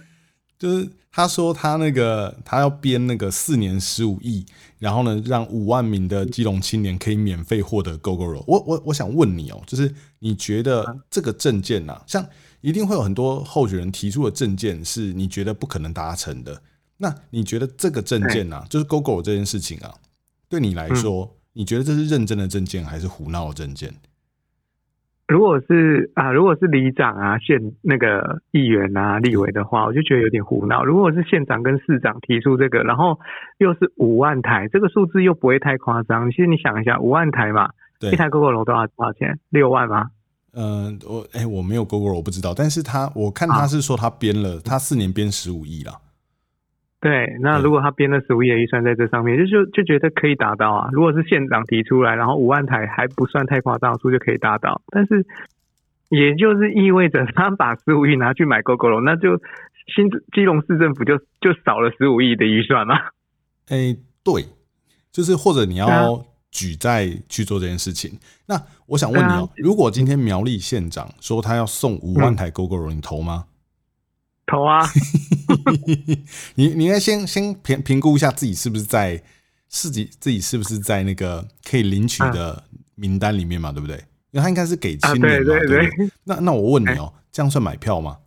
[0.59, 4.45] 就是他说他那个他要编那个四年十五亿，
[4.79, 8.43] 然后呢让五万名的基隆青年可以免费获得 GoGo 肉。
[8.47, 12.25] 我我我想问你哦，就是你觉得这个证件呐，像
[12.61, 16.61] 一定会有很多候选人提出的证件是你觉得不可能达成的。
[16.97, 19.91] 那你觉得这个证件呐，就是 GoGo 这件事情啊，
[20.49, 23.91] 对你来说，你觉得这是认真的证件还是胡闹的证件？
[25.27, 30.85] 如果是啊，如果是里长啊、县那个议员啊、立委的话，我就觉得有点胡闹。
[30.85, 33.19] 如果是县长跟市长提出这个，然后
[33.57, 36.29] 又是五万台，这个数字又不会太夸张。
[36.31, 37.71] 其实你想一下，五万台嘛，
[38.11, 39.39] 一台 GoGo 楼多少多少钱？
[39.49, 40.09] 六万吗？
[40.53, 42.53] 嗯，我哎，我没有 GoGo 我不知道。
[42.55, 45.93] 但是他我看他是说他编了，他四年编十五亿了。
[46.99, 50.89] 对，那如果他编了十五亿的预算在这上面，就就就觉得可以达到啊。
[50.93, 54.81] 如果是县长提出来，然后五万台还不算太夸张，数就可以达到。
[54.87, 55.25] 但是，
[56.09, 59.37] 也就是意味着他把十五亿拿去买 GoGo 龙，那就
[59.93, 62.95] 新基隆市政府就就少了十五亿的预算嘛。
[63.67, 64.45] 哎，对，
[65.11, 65.87] 就是或者你要
[66.53, 68.17] 举债去做这件事情。
[68.45, 73.45] 那我想问你哦，如果今天苗栗县长说他要送五万台 GoGo 龙，你投吗？
[74.45, 74.85] 投啊！
[76.55, 79.23] 你你应该先先评评估一下自己是不是在
[79.67, 82.63] 自己自己是不是在那个可以领取的
[82.93, 83.71] 名单里面嘛？
[83.71, 83.95] 对不对？
[84.31, 85.89] 因为他应该是给青年嘛，对对？
[86.25, 88.19] 那那我问你哦，这样算买票吗？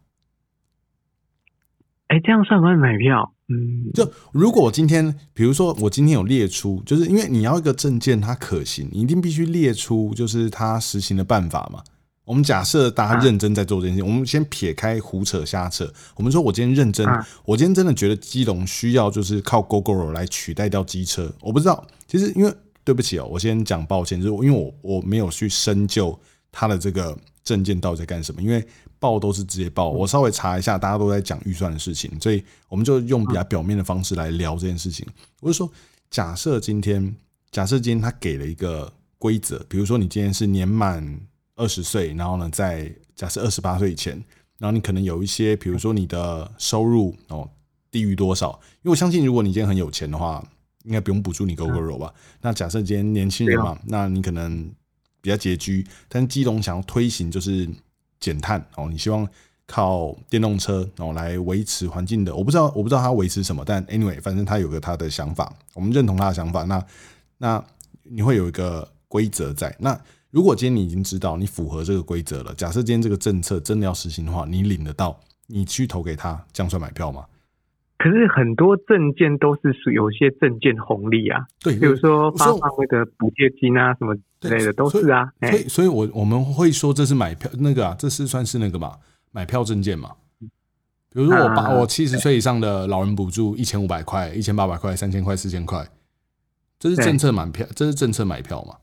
[2.09, 3.33] 哎，这样算不算买票？
[3.49, 11.83] 嗯，就如果我今天，比如说我今天有列出，就是因为你要一个证件它可行，你一定必须列出就是它实行的办法嘛。
[12.25, 15.89] 我们假设大家认真在做这件事情，我们先撇开胡扯瞎扯。
[16.17, 17.07] 我们说，我今天认真，
[17.45, 21.33] 我今天真的觉得基隆需要就是靠 GoGo 来取代掉机车。
[21.41, 26.19] 我不知道，其实因为对不起哦，我先讲抱歉，就是因为我我没有去深究
[26.51, 28.63] 它的这个证件到底在干什么，因为
[28.99, 29.89] 报都是直接报。
[29.89, 35.07] 我稍微查一下，大家都在讲预算的事情，所以我们就用比较表面的方式来聊这件事情。
[35.41, 35.71] 我就说，
[36.11, 37.17] 假设今天，
[37.51, 41.19] 假设今天他给了一个规则，比如说你今天是年满。
[41.59, 44.13] 二十岁，然后呢，在假设二十八岁以前，
[44.59, 47.49] 然后你可能有一些，比如说你的收入哦
[47.91, 48.61] 低于多少？
[48.83, 50.47] 因为我相信，如果你今天很有钱的话，
[50.85, 52.13] 应该不用补助你 GoGo 吧？
[52.43, 54.71] 那假设今天年轻人嘛，那你可能
[55.27, 57.69] 比较拮据，但基隆想要推行就是
[58.21, 59.27] 减碳哦，你希望
[59.67, 62.33] 靠电动车然后来维持环境的。
[62.33, 66.63] 我不知道，我不知道他维持什么，但 anyway，反正他有个他的想法，我们认同他的想法。
[66.63, 66.87] 那
[67.39, 67.65] 那
[68.05, 69.75] 你会有一个规则在。
[69.81, 69.99] 那
[70.31, 77.25] 如果今天你已经知道你符合这个规则了，假设今天这个政策真的要实行的话，你领得到，你去投给他，这样算买票吗？
[77.99, 85.33] 可是很多证件都是属有些证件红利啊，对，比如说发放那个补贴金啊什么之类的都是啊。
[85.41, 88.97] 所以，所以我我们会说这是买票那个啊，这是算是那个嘛，
[89.33, 90.13] 买票证件嘛。
[90.41, 95.89] 比如说我把我七十岁以上的老人补助一千五百块、一千八百块、三千块、四千块，
[96.79, 98.77] 这是政策买票，这是政策买票嘛？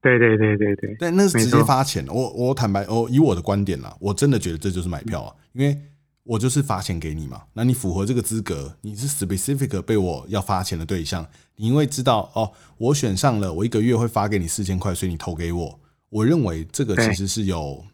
[0.00, 0.96] 对对对对对。
[0.98, 2.06] 但那是直接发钱。
[2.08, 5.80] 我我坦白，我以我的观点啦，我真的觉得这就是买票啊，因为。
[6.24, 11.26] 我就是发钱给你嘛，那你符合这个资格，你是 specific 被我要发钱的对象。
[11.62, 15.78] 你因为知道哦，我选上了，我一个月会发给你四千块，所以你投给我。
[16.08, 17.84] 我认为这个其实是有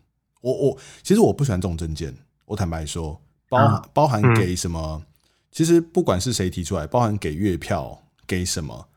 [0.41, 2.15] 我我其实我不喜欢这种证件。
[2.47, 5.03] 我坦白说，包包含给什么，
[5.51, 8.89] 其实不管是谁提出来，包含给月票给什么，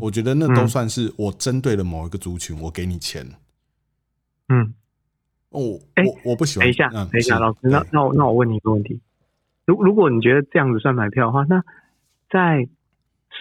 [0.00, 3.26] 我觉得那都算是我针对了某一个族群，我给你钱。
[4.48, 4.72] 嗯。
[5.48, 6.66] 哦，哎，我不喜欢。
[6.66, 9.00] 等一下，等一下，老师，那那我那我问你一个问题：
[9.64, 11.64] 如如果你觉得这样子算买票的话，那
[12.30, 12.68] 在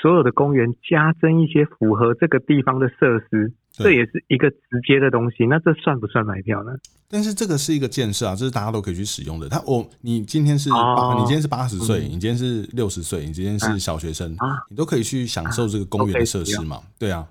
[0.01, 4.57] 所有的公园加增一些符合这个地方的设施，这也是一个直
[4.87, 6.71] 接的东西，那这算不算买票呢？
[7.07, 9.49] 但是这个是一个建设啊，这是大家都可以去使用的。
[9.49, 14.35] 他，我，你今天是八，你今天是八十岁，你今天是六十岁，你今天是小学生，
[14.69, 16.81] 你都可以去享受这个公园的设施嘛？
[16.99, 17.27] 对啊。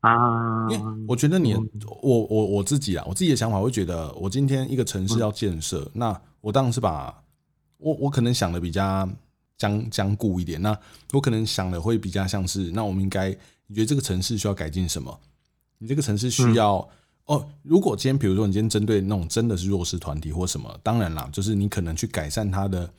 [0.00, 1.54] 啊，因为我觉得你，
[2.02, 7.14] 我我我自己啊，我自己的想法会觉得，我今天一个城市要建设，那我当然是把，
[7.76, 9.06] 我我可能想的比较
[9.60, 10.76] 僵僵固一点，那
[11.12, 13.28] 我可能想的会比较像是，那我们应该，
[13.68, 15.20] 你觉得这个城市需要改进什么？
[15.78, 16.88] 你这个城市需要
[17.26, 22.90] 哦，如果今天比如说你今天针对那种真的是弱势团体或什么，当然啦，就是你可能去改善他的，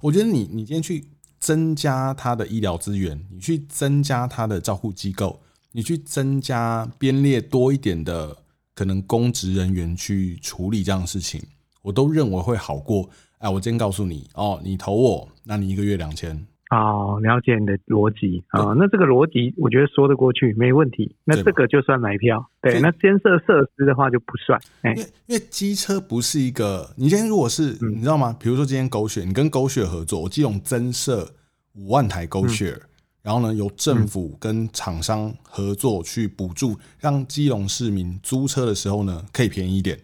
[0.00, 1.04] 我觉得你你今天去
[1.38, 5.40] 增加他的医疗资源，你去增加他的照护机构。
[5.72, 8.34] 你去增加编列多一点的
[8.74, 11.42] 可能公职人员去处理这样的事情，
[11.82, 13.10] 我都认为会好过。
[13.38, 16.46] 哎，我今天告诉你哦，你投我，那你一个月两千。
[16.70, 21.14] 哦，了解你的逻辑啊，那这个逻辑我觉得说得过去，没问题。
[21.24, 22.80] 那这个就算买票，对。
[22.80, 24.60] 那建设设施的话就不算。
[24.82, 28.36] 因为因为机车不是一个，你今天如果是你知道吗？
[28.40, 31.28] 比如说今天狗血，你跟狗血合作，我基隆增设
[31.74, 32.76] 五万台狗血。
[33.22, 39.98] 然后呢，由政府跟厂商合作去补助，让基隆市民租车的时候呢，可以便宜一点。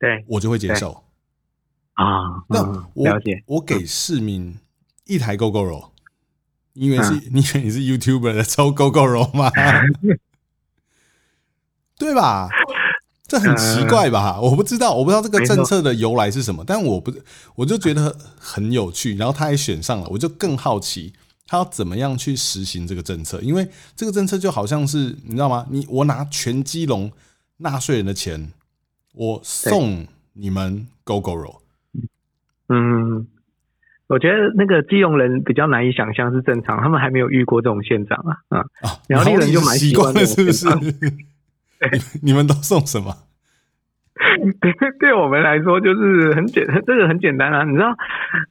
[0.00, 1.03] 对，我就会接受。
[1.94, 2.62] 啊，那
[2.94, 3.42] 我了解。
[3.46, 4.56] 我给市民
[5.06, 5.90] 一台 GO GO 肉，
[6.74, 9.50] 因为是， 你以为你是 YouTuber 抽 GO GO 肉吗？
[11.96, 12.48] 对吧？
[13.26, 14.38] 这很奇怪吧？
[14.40, 17.12] 我不知道，我不知道这个政策的由来是什么，但我不，
[17.54, 19.16] 我就觉得很有趣。
[19.16, 21.14] 然后他还选上了，我就更好奇。
[21.46, 23.40] 他要怎么样去实行这个政策？
[23.40, 25.66] 因为这个政策就好像是你知道吗？
[25.70, 27.10] 你我拿全基隆
[27.58, 28.52] 纳税人的钱，
[29.12, 31.62] 我送你们 GO GO 肉。
[32.68, 33.26] 嗯，
[34.06, 38.66] 我觉得那个基隆人比较难以想象是正常，他们还没有遇过这种县长啊啊！
[39.08, 40.68] 苗栗人就蛮习惯的，是不是？
[42.22, 43.12] 你们都送什么？
[44.60, 47.64] 对， 对我们来说就是很简，这个很简单啊！
[47.64, 47.94] 你知道，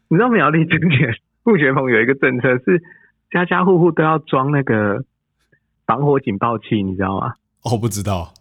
[0.09, 1.15] 你知道苗栗之前。
[1.43, 2.81] 傅学鹏有一个政策是
[3.29, 5.03] 家家户户都要装那个
[5.85, 7.33] 防火警报器，你知道吗？
[7.63, 8.33] 哦，不知道。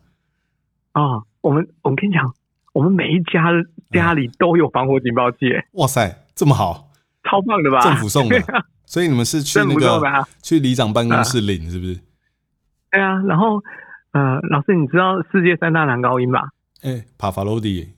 [0.95, 2.33] 哦，我们我跟你讲，
[2.73, 3.51] 我们每一家
[3.91, 5.47] 家里都有防火警报器。
[5.73, 6.91] 哇塞，这么好，
[7.25, 7.81] 超棒的吧？
[7.81, 8.37] 政府送的，
[8.87, 10.01] 所以你们是去那个
[10.43, 12.01] 去里长办公室领，是不是？
[12.91, 13.21] 对啊。
[13.29, 13.63] 然后，
[14.13, 16.49] 呃，老师，你知道世界三大男高音吧？
[16.83, 17.95] 哎，帕法罗蒂。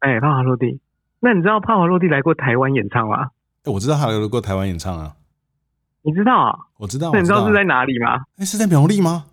[0.00, 0.80] 哎，帕瓦罗蒂。
[1.20, 3.30] 那你知道帕瓦罗蒂来过台湾演唱吗？
[3.64, 5.16] 我知道他来过台湾演唱啊，
[6.02, 6.56] 你知道啊？
[6.78, 7.10] 我知道。
[7.12, 8.24] 那你知道是在哪里吗？
[8.36, 9.24] 哎，是在苗栗吗？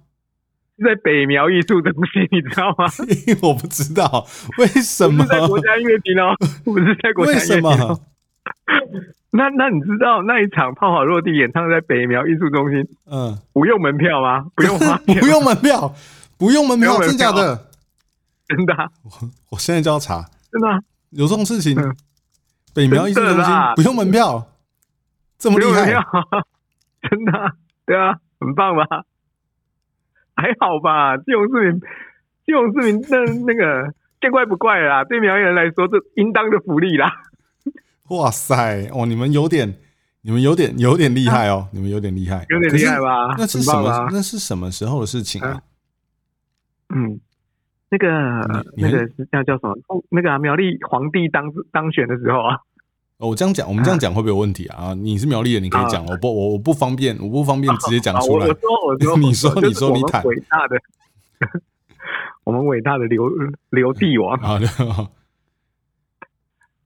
[0.78, 2.86] 是在北苗艺术中心，你知道吗？
[3.42, 4.26] 我不知道
[4.58, 8.00] 为什么在国家音乐厅哦，不是在国家音乐厅。
[9.32, 12.88] 那那你知道那一场《炮火落地》演唱在北苗艺术中心？
[13.06, 14.46] 嗯，不用门票吗？
[14.56, 14.98] 不用 吗？
[15.06, 15.94] 不用门票，
[16.38, 17.68] 不用门票，真的？
[18.48, 18.74] 真的？
[19.04, 19.12] 我
[19.52, 20.80] 我现在就要查，真的？
[21.12, 21.76] 有这种事情？
[22.74, 24.46] 北苗艺术中心不用门票，
[25.38, 25.86] 这么厉害？
[27.10, 27.52] 真的？
[27.86, 29.04] 对啊，很棒吧？
[30.36, 31.18] 还好吧？
[31.18, 31.82] 基隆市民，
[32.46, 35.04] 基隆市民那那个见怪不怪啦。
[35.04, 37.12] 对苗艺人来说，这应当的福利啦。
[38.10, 38.88] 哇塞！
[38.94, 39.74] 哦，你们有点，
[40.22, 43.36] 你们有点有点厉害哦，你们有点厉害，有点厉害吧？
[43.38, 44.10] 那是什么？
[44.12, 45.62] 那是什么时候的事情啊？
[46.90, 47.20] 嗯，
[47.90, 48.08] 那个
[48.78, 49.76] 那个是叫叫什么？
[50.10, 52.60] 那个苗栗皇帝当当选的时候啊。
[53.18, 54.94] 哦，我这样讲，我们这样讲会不会有问题啊？
[54.94, 58.46] 你是苗栗的，你可以讲，我不，我我不方便，我不方便直接讲出来。
[58.46, 60.22] 我说，我说， 你说，你说，你坦。
[60.26, 60.78] 伟大的，
[62.44, 63.30] 我们伟大的刘
[63.70, 64.60] 刘帝王啊，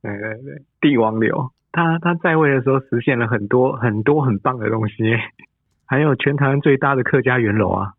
[0.04, 4.96] 对对对，帝王刘，他他在位的时候实现了很多很多很棒的东西，
[5.86, 7.94] 还有全台湾最大的客家圆楼啊。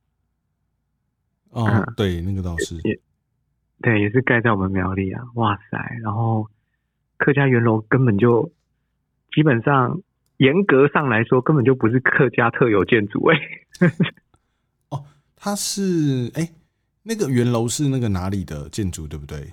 [1.51, 2.77] 哦，对，那个倒是，
[3.83, 5.25] 对，也是盖在我们苗栗啊。
[5.35, 6.47] 哇塞，然后。
[7.21, 8.51] 客家圆楼根本就
[9.31, 10.01] 基本上
[10.39, 13.37] 严格上来说根本就不是客家特有建筑哎。
[14.89, 15.05] 哦，
[15.37, 16.51] 它是哎，
[17.03, 19.53] 那个圆楼是那个哪里的建筑对不对？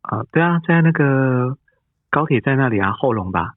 [0.00, 1.58] 啊，对啊，在那个
[2.08, 3.54] 高铁在那里啊，后龙吧，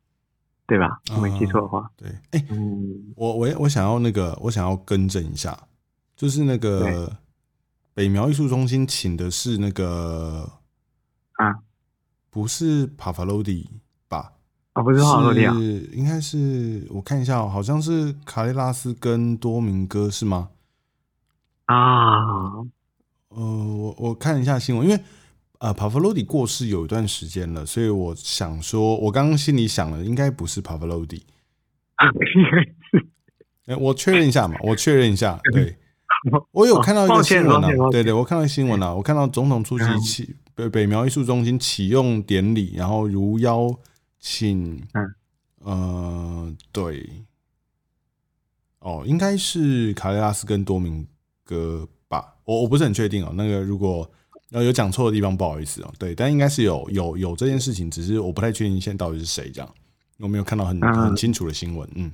[0.67, 0.99] 对吧？
[1.15, 2.09] 我没记错的话，对。
[2.31, 5.57] 哎，嗯，我我我想要那个，我想要更正一下，
[6.17, 7.15] 就是那个
[7.93, 10.51] 北苗艺术中心请的是那个
[11.33, 11.55] 啊。
[12.29, 13.69] 不是帕法罗蒂
[14.07, 14.33] 吧？
[14.73, 15.53] 啊，不是帕法罗蒂啊，
[15.91, 20.49] 应该是我看一下，好像是卡利拉斯跟多明哥是吗？
[21.65, 22.55] 啊，
[23.29, 25.01] 呃，我我看一下新闻，因为
[25.59, 31.17] 呃帕法罗蒂过世有一段时间了，所以我想说，我刚刚心里想了，应该不是帕法罗蒂，
[32.35, 33.07] 应该是。
[33.65, 35.77] 哎，我确认一下嘛，我确认一下，对。
[36.51, 43.73] 我有看到一个新闻啊，对对，我看到新闻啊，我看到总统出席启北北苗艺术中心启用典礼，然后如邀
[44.19, 45.15] 请，嗯，
[45.59, 47.09] 呃，对，
[48.79, 51.07] 哦，应该是卡雷拉斯跟多明
[51.45, 54.09] 哥吧，我我不是很确定哦，那个如果
[54.51, 59.73] 呃有讲错的地方，不好意思哦，对，但应该是有有有这件事情，只是我不太确定现在到底是谁这样，
[60.17, 62.11] 我没有看到很很清楚的新闻，嗯。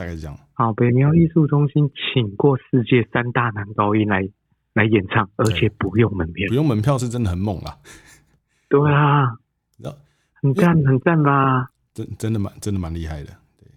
[0.00, 0.34] 大概是这样。
[0.54, 4.26] 好，北苗艺术中心请过世界三大男高音来
[4.72, 6.46] 来演唱，而且不用门票。
[6.48, 7.76] 不用门票是真的很猛啊！
[8.70, 9.26] 对啊，
[10.40, 11.68] 很赞很赞吧？
[11.92, 13.30] 真真的蛮真的蛮厉害的。
[13.58, 13.68] 对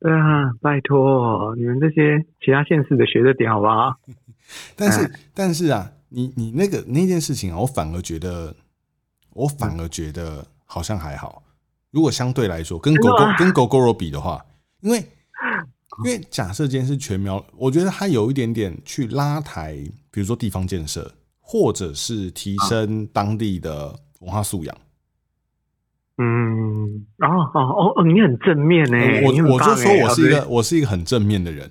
[0.00, 3.94] 对啊，拜托你们这些其他县市的学着点好不好？
[4.74, 8.56] 但是但是啊，你你那个那件事情啊，我反而觉得，
[9.34, 11.44] 我反而觉得好像还好。
[11.92, 14.44] 如果相对来说跟狗狗跟狗狗肉比的话，
[14.80, 15.00] 因为。
[16.04, 19.74] 因为假设今天是全苗，我觉得它有一点点去拉抬，
[20.10, 24.76] 比如说地方建设，或者是提升当地的文化素养。
[26.18, 28.96] 嗯，哦哦哦，你很正面呢。
[29.24, 31.70] 我我就说我是一个我是一个很正面的人，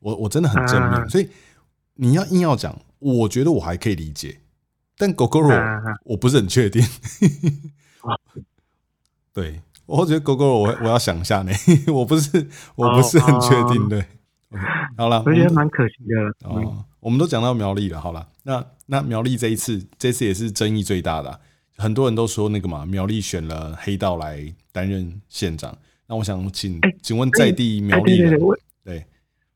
[0.00, 1.08] 我我真的很正面。
[1.08, 1.28] 所以
[1.94, 4.40] 你要硬要讲，我觉得我还可以理解，
[4.98, 5.50] 但狗狗肉
[6.04, 6.82] 我不是很确定。
[9.32, 9.60] 对。
[9.86, 11.52] 我觉得狗狗，我我要想一下呢，
[11.92, 14.04] 我不是我不是很确定，对。
[14.96, 16.48] 好了，我觉得蛮可惜的。
[16.48, 21.40] 哦，我们都讲到苗栗了，好了，那那苗栗这一次，这次也是争议最大的，
[21.76, 25.76] 很多人都说那个嘛，苗栗选了黑道来担任县长。
[26.08, 28.38] 那我想请，请问在地苗栗人，
[28.84, 29.04] 对，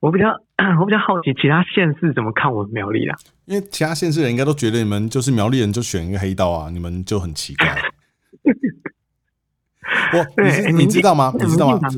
[0.00, 0.28] 我比较
[0.80, 3.16] 我比较好奇，其他县市怎么看我们苗栗啊？
[3.46, 7.80] 因为其他县市人应该都觉得你们就是苗栗人，就选一个黑道啊，你们就很奇怪。
[10.14, 11.32] 我你你知道吗？
[11.38, 11.88] 你知道吗？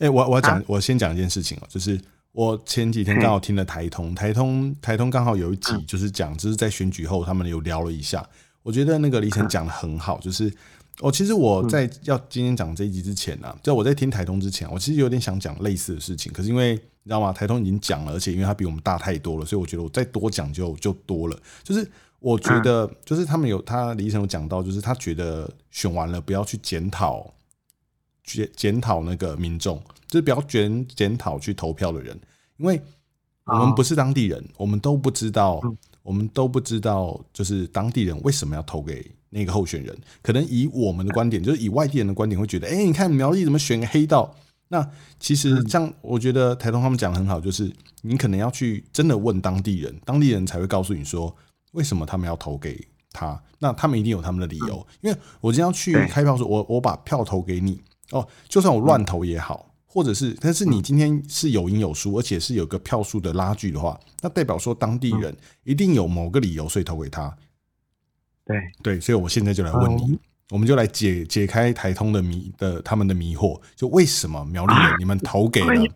[0.00, 2.00] 哎，我我要讲，我先讲一件事情哦，就是
[2.32, 8.26] 我前几天刚好听了台通，台通台通刚好有一集就是讲，就是在选举后他们有聊了一下，
[8.62, 10.52] 我觉得那个李晨讲的很好，就是
[11.00, 17.32] 我其实我在要今天讲这一集之前呢，在我在听台通之前，我其实有点想讲类似的事情，可是因为你知道吗？
[17.32, 27.32] 台通已经讲了，而且因为他比我们大太多了，所以我觉得我再多讲就就多了，就是我觉得就是他们有他李晨有讲到，就是他觉得选完了不要去检讨。
[28.28, 32.20] 检检讨那个民众，就是不要检检讨去投票的人，
[32.56, 32.82] 因为
[33.44, 35.60] 我们不是当地人，我们都不知道，
[36.02, 39.96] 我们都不知道，就是当地人为什么要投给那个候选人。
[40.22, 44.34] 可能以我们的观点，就是以外地人的观点，会觉得，哎，你看苗栗怎么选个黑道？
[44.66, 44.84] 那
[45.20, 51.32] 其实像我觉得台东他们讲的很好，就是你可能要去真的问当地人，当地人才会告诉你说，
[51.76, 52.76] 为什么他们要投给
[53.12, 53.40] 他。
[53.58, 57.80] 那他们一定有他们的理由，因为我今天要去开票，说我我把票投给你。
[58.10, 67.36] 哦，就算我乱投也好，或者是，但是你今天是有赢有输，而且是有个票数的拉锯的话，那代表说当地人一定有某个理由，所以投给他。
[68.44, 70.18] 对对，所以我现在就来问你，
[70.50, 75.90] 我们就来解解开台通的迷的他们的迷惑，就为什么苗栗人你们投给了？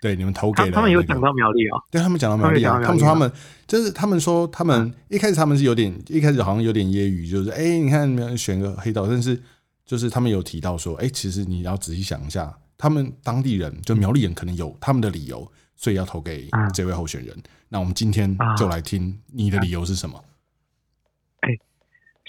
[0.00, 0.72] 对，你们投给了。
[0.72, 3.32] 他们有讲到苗栗哦，对他们讲到苗栗啊，他们说他们
[3.66, 9.40] 就是他们说他们一开始他们是有点一开始好像有点揶揄，就是哎，你看选个黑道，但是。
[9.86, 17.36] 就是他们有提到说，哎，其实你要仔细想一下，他们当地人就苗栗人可能有他们的理由，所以要投给这位候选人。
[17.68, 20.22] 那我们今天就来听你的理由是什么？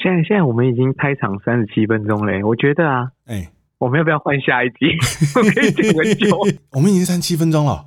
[0.01, 4.75] 哎，现在现在我们已经开场三十七分钟嘞，我觉得啊，哎，我们要不要换下一集？
[5.37, 6.37] 我可以讲很久。
[6.73, 7.85] 我们已经三七分钟了。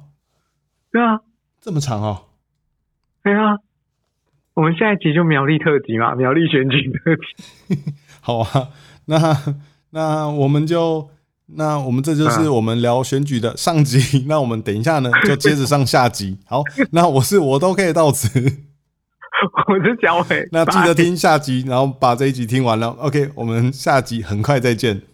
[0.92, 1.20] 对啊，
[1.60, 2.26] 这么长哦。
[3.22, 3.58] 对啊，
[4.54, 7.82] 我们下一集就苗栗特辑嘛，苗栗选举特辑。
[8.22, 8.68] 好啊，
[9.06, 9.18] 那
[9.90, 11.10] 那我们就。
[11.46, 16.38] 那我们这就是我们聊选举的上集，那我们等一下呢，就接着上下集。
[16.46, 18.40] 好，那我是我都可以到此，
[19.68, 20.48] 我是小伟。
[20.52, 22.88] 那记得听下集，然后把这一集听完了。
[23.00, 25.13] OK，我们下集很快再见。